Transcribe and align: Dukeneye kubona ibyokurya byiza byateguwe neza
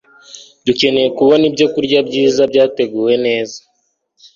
Dukeneye 0.65 1.09
kubona 1.17 1.43
ibyokurya 1.49 1.99
byiza 2.07 2.41
byateguwe 2.51 3.13
neza 3.25 3.57